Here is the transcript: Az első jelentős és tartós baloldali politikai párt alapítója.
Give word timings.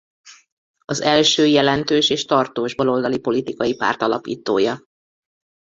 Az 0.85 1.01
első 1.01 1.45
jelentős 1.47 2.09
és 2.09 2.25
tartós 2.25 2.75
baloldali 2.75 3.19
politikai 3.19 3.75
párt 3.75 4.01
alapítója. 4.01 4.79